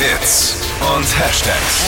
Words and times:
Hits 0.00 0.56
und 0.80 1.04
Hashtags. 1.04 1.84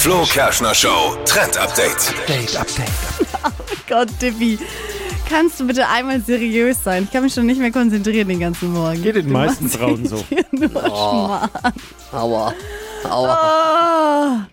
Flo 0.00 0.24
Kerschner 0.24 0.74
Show 0.74 1.14
Trend 1.26 1.58
Update. 1.58 2.08
Update, 2.08 2.56
Update. 2.56 2.88
Gott, 3.86 4.08
Dippy. 4.22 4.58
Kannst 5.28 5.60
du 5.60 5.66
bitte 5.66 5.86
einmal 5.86 6.22
seriös 6.22 6.82
sein? 6.82 7.04
Ich 7.04 7.10
kann 7.10 7.22
mich 7.22 7.34
schon 7.34 7.44
nicht 7.44 7.60
mehr 7.60 7.70
konzentrieren 7.70 8.28
den 8.28 8.40
ganzen 8.40 8.72
Morgen. 8.72 9.02
Geht 9.02 9.16
den 9.16 9.30
meisten 9.30 9.68
Frauen 9.68 10.08
so. 10.08 10.24
Nur 10.52 10.70
Schmarrn. 10.70 11.50
Aua. 12.12 12.54
Aua. 13.04 14.48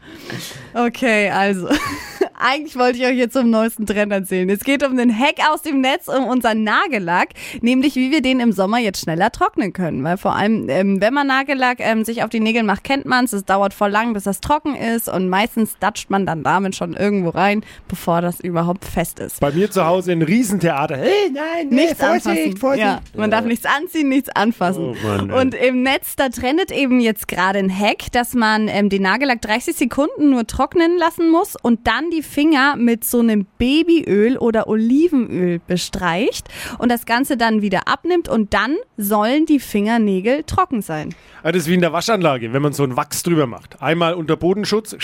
Oh. 0.75 0.85
Okay, 0.87 1.29
also. 1.29 1.69
Eigentlich 2.39 2.77
wollte 2.77 2.99
ich 2.99 3.05
euch 3.05 3.17
jetzt 3.17 3.33
zum 3.33 3.49
neuesten 3.49 3.87
Trend 3.87 4.11
erzählen. 4.11 4.47
Es 4.49 4.59
geht 4.59 4.85
um 4.85 4.95
den 4.95 5.17
Hack 5.17 5.37
aus 5.51 5.63
dem 5.63 5.81
Netz, 5.81 6.07
um 6.07 6.25
unseren 6.25 6.63
Nagellack, 6.63 7.29
nämlich 7.61 7.95
wie 7.95 8.11
wir 8.11 8.21
den 8.21 8.39
im 8.39 8.51
Sommer 8.51 8.77
jetzt 8.77 9.01
schneller 9.01 9.31
trocknen 9.31 9.73
können. 9.73 10.03
Weil 10.03 10.17
vor 10.17 10.35
allem, 10.35 10.69
ähm, 10.69 11.01
wenn 11.01 11.15
man 11.15 11.25
Nagellack 11.25 11.79
ähm, 11.79 12.05
sich 12.05 12.23
auf 12.23 12.29
die 12.29 12.39
Nägel 12.39 12.61
macht, 12.61 12.83
kennt 12.83 13.05
man 13.05 13.25
es. 13.25 13.33
Es 13.33 13.43
dauert 13.43 13.73
voll 13.73 13.89
lang, 13.89 14.13
bis 14.13 14.25
das 14.25 14.39
trocken 14.39 14.75
ist 14.75 15.09
und 15.09 15.29
meistens 15.29 15.77
datscht 15.79 16.11
man 16.11 16.27
dann 16.27 16.43
damit 16.43 16.75
schon 16.75 16.93
irgendwo 16.93 17.29
rein, 17.29 17.63
bevor 17.87 18.21
das 18.21 18.39
überhaupt 18.39 18.85
fest 18.85 19.19
ist. 19.19 19.39
Bei 19.39 19.51
mir 19.51 19.71
zu 19.71 19.85
Hause 19.85 20.11
ein 20.11 20.21
Riesentheater. 20.21 20.97
Hey, 20.97 21.31
nein, 21.33 21.69
nee, 21.69 21.85
Nichts 21.85 21.99
Vorsicht, 21.99 22.27
anfassen. 22.27 22.57
Vorsicht. 22.57 22.85
Ja, 22.85 23.01
man 23.15 23.31
darf 23.31 23.45
nichts 23.45 23.65
anziehen, 23.65 24.09
nichts 24.09 24.29
anfassen. 24.29 24.95
Oh 24.95 25.07
Mann, 25.07 25.31
und 25.31 25.55
im 25.55 25.81
Netz, 25.81 26.15
da 26.15 26.29
trendet 26.29 26.71
eben 26.71 26.99
jetzt 26.99 27.27
gerade 27.27 27.57
ein 27.57 27.75
Hack, 27.75 28.11
dass 28.11 28.35
man 28.35 28.67
ähm, 28.67 28.89
den 28.89 29.01
Nagellack 29.01 29.41
30 29.41 29.75
Sekunden 29.75 30.29
nur 30.29 30.45
trocknen 30.45 30.97
lassen 30.99 31.31
muss 31.31 31.55
und 31.59 31.87
dann 31.87 32.11
die 32.11 32.26
Finger 32.27 32.75
mit 32.75 33.03
so 33.03 33.19
einem 33.19 33.45
Babyöl 33.57 34.37
oder 34.37 34.67
Olivenöl 34.67 35.59
bestreicht 35.65 36.47
und 36.77 36.89
das 36.91 37.05
Ganze 37.05 37.37
dann 37.37 37.61
wieder 37.61 37.87
abnimmt 37.87 38.29
und 38.29 38.53
dann 38.53 38.75
sollen 38.97 39.45
die 39.45 39.59
Fingernägel 39.59 40.43
trocken 40.43 40.81
sein. 40.81 41.15
Ah, 41.43 41.51
Das 41.51 41.63
ist 41.63 41.67
wie 41.69 41.73
in 41.75 41.81
der 41.81 41.93
Waschanlage, 41.93 42.53
wenn 42.53 42.61
man 42.61 42.73
so 42.73 42.83
ein 42.83 42.95
Wachs 42.97 43.23
drüber 43.23 43.47
macht. 43.47 43.81
Einmal 43.81 44.13
unter 44.13 44.35
Bodenschutz 44.35 44.95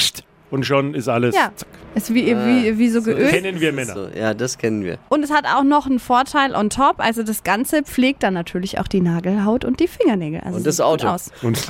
und 0.54 0.66
schon 0.66 0.94
ist 0.94 1.08
alles. 1.08 1.36
Ja, 1.36 1.52
zack. 1.56 1.68
ist 1.96 2.14
wie, 2.14 2.28
wie, 2.28 2.78
wie 2.78 2.90
so 2.90 3.02
geölt. 3.02 3.32
Kennen 3.32 3.60
wir 3.60 3.74
Männer. 3.74 3.94
So, 3.94 4.08
ja, 4.16 4.36
das 4.36 4.60
kennen 4.60 4.84
wir. 4.84 5.00
Und 5.10 5.24
es 5.24 5.32
hat 5.32 5.46
auch 5.48 5.64
noch 5.64 5.88
einen 5.88 5.98
Vorteil 5.98 6.54
on 6.56 6.70
top. 6.70 6.96
Also 7.00 7.24
das 7.24 7.44
Ganze 7.44 7.82
pflegt 7.82 8.22
dann 8.22 8.36
natürlich 8.36 8.80
auch 8.80 8.88
die 8.88 9.02
Nagelhaut 9.02 9.66
und 9.66 9.80
die 9.80 9.88
Fingernägel. 9.88 10.42
Also 10.42 10.58
Und 10.58 10.68
das 10.68 10.78
sieht 10.78 10.86
gut 10.86 10.92
Auto. 11.04 11.08
Aus. 11.08 11.32
Und 11.42 11.58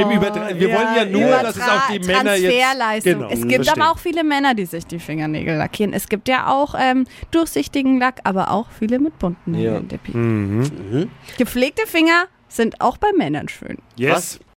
Im 0.00 0.10
Übertra 0.10 0.48
wir 0.58 0.68
wollen 0.68 0.96
ja 0.96 1.04
nur, 1.04 1.30
dass 1.42 1.56
es 1.56 1.62
auch 1.62 1.90
die 1.92 1.98
Männer 2.00 2.34
jetzt. 2.34 2.58
Transferleistung. 2.58 3.12
Genau, 3.12 3.28
es 3.30 3.40
gibt 3.42 3.64
verstehe. 3.66 3.82
aber 3.82 3.92
auch 3.92 3.98
viele 3.98 4.24
Männer, 4.24 4.54
die 4.54 4.64
sich 4.64 4.86
die 4.86 4.98
Fingernägel 4.98 5.56
lackieren. 5.58 5.92
Es 5.92 6.08
gibt 6.08 6.28
ja 6.28 6.46
auch 6.46 6.74
ähm, 6.78 7.06
durchsichtigen 7.30 7.98
Lack, 7.98 8.20
aber 8.24 8.50
auch 8.50 8.68
viele 8.78 8.98
mit 8.98 9.18
bunten 9.18 9.54
Ja. 9.54 9.72
Nägeln. 9.72 9.88
Dippi. 9.88 10.16
Mhm. 10.16 11.10
Gepflegte 11.36 11.86
Finger 11.86 12.24
sind 12.48 12.80
auch 12.80 12.96
bei 12.96 13.12
Männern 13.16 13.48
schön. 13.48 13.78
Yes. 13.96 14.12
Was? 14.14 14.40